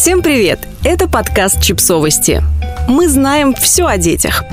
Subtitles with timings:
[0.00, 0.60] Всем привет!
[0.84, 2.40] Это подкаст «Чипсовости».
[2.86, 4.44] Мы знаем все о детях.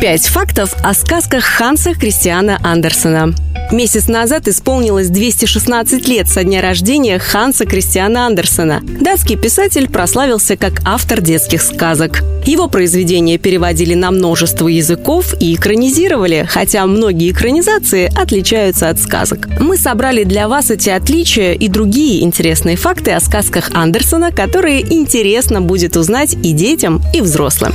[0.00, 3.32] Пять фактов о сказках Ханса Кристиана Андерсена–
[3.70, 8.80] Месяц назад исполнилось 216 лет со дня рождения Ханса Кристиана Андерсена.
[8.82, 12.22] Датский писатель прославился как автор детских сказок.
[12.46, 19.48] Его произведения переводили на множество языков и экранизировали, хотя многие экранизации отличаются от сказок.
[19.60, 25.60] Мы собрали для вас эти отличия и другие интересные факты о сказках Андерсона, которые интересно
[25.60, 27.74] будет узнать и детям, и взрослым.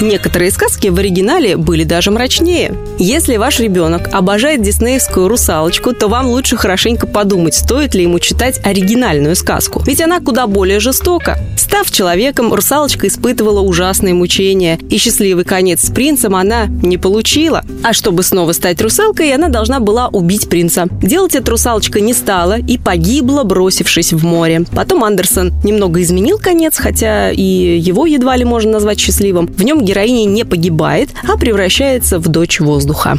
[0.00, 2.74] Некоторые сказки в оригинале были даже мрачнее.
[2.98, 8.60] Если ваш ребенок обожает диснеевскую «Русалочку», то вам лучше хорошенько подумать, стоит ли ему читать
[8.64, 9.82] оригинальную сказку.
[9.84, 11.40] Ведь она куда более жестока.
[11.56, 17.64] Став человеком, русалочка испытывала ужасные мучения, и счастливый конец с принцем она не получила.
[17.82, 20.86] А чтобы снова стать русалкой, она должна была убить принца.
[21.02, 24.64] Делать это русалочка не стала и погибла, бросившись в море.
[24.72, 29.48] Потом Андерсон немного изменил конец, хотя и его едва ли можно назвать счастливым.
[29.48, 33.18] В нем героиня не погибает, а превращается в дочь воздуха.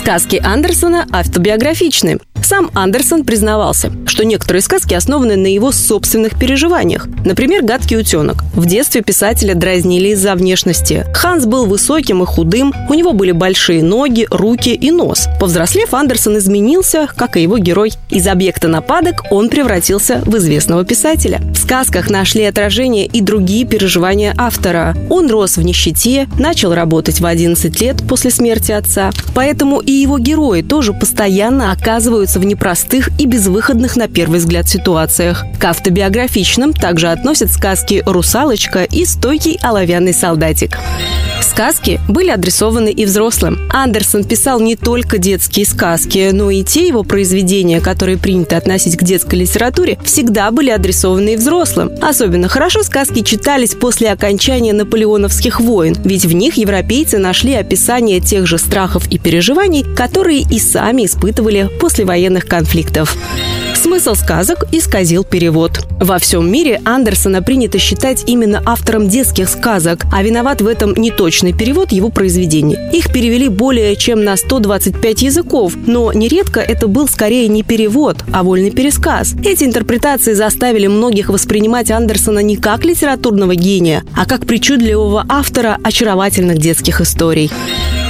[0.00, 2.20] Сказки Андерсона автобиографичны.
[2.42, 7.06] Сам Андерсон признавался, что некоторые сказки основаны на его собственных переживаниях.
[7.24, 8.44] Например, «Гадкий утенок».
[8.54, 11.06] В детстве писателя дразнили из-за внешности.
[11.14, 15.28] Ханс был высоким и худым, у него были большие ноги, руки и нос.
[15.38, 17.92] Повзрослев, Андерсон изменился, как и его герой.
[18.10, 21.40] Из объекта нападок он превратился в известного писателя.
[21.54, 24.96] В сказках нашли отражение и другие переживания автора.
[25.08, 29.10] Он рос в нищете, начал работать в 11 лет после смерти отца.
[29.34, 35.44] Поэтому и его герои тоже постоянно оказываются в непростых и безвыходных на первый взгляд ситуациях.
[35.58, 40.78] К автобиографичным также относят сказки «Русалочка» и «Стойкий оловянный солдатик».
[41.60, 43.58] Сказки были адресованы и взрослым.
[43.68, 49.02] Андерсон писал не только детские сказки, но и те его произведения, которые принято относить к
[49.02, 51.90] детской литературе, всегда были адресованы и взрослым.
[52.00, 58.46] Особенно хорошо сказки читались после окончания наполеоновских войн, ведь в них европейцы нашли описание тех
[58.46, 63.18] же страхов и переживаний, которые и сами испытывали после военных конфликтов.
[63.90, 65.80] Смысл сказок исказил перевод.
[65.98, 71.10] Во всем мире Андерсона принято считать именно автором детских сказок, а виноват в этом не
[71.10, 72.78] точный перевод его произведений.
[72.92, 78.44] Их перевели более чем на 125 языков, но нередко это был скорее не перевод, а
[78.44, 79.34] вольный пересказ.
[79.44, 86.58] Эти интерпретации заставили многих воспринимать Андерсона не как литературного гения, а как причудливого автора очаровательных
[86.58, 87.50] детских историй.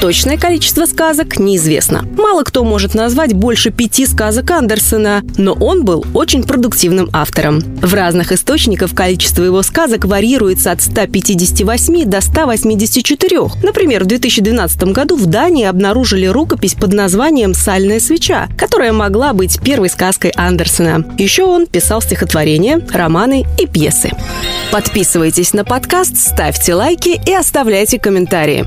[0.00, 2.04] Точное количество сказок неизвестно.
[2.16, 7.60] Мало кто может назвать больше пяти сказок Андерсона, но он был очень продуктивным автором.
[7.60, 13.40] В разных источниках количество его сказок варьируется от 158 до 184.
[13.62, 19.60] Например, в 2012 году в Дании обнаружили рукопись под названием «Сальная свеча», которая могла быть
[19.60, 21.04] первой сказкой Андерсона.
[21.18, 24.10] Еще он писал стихотворения, романы и пьесы.
[24.70, 28.66] Подписывайтесь на подкаст, ставьте лайки и оставляйте комментарии.